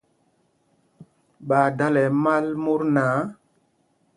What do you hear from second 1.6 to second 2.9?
dala ɛmal mot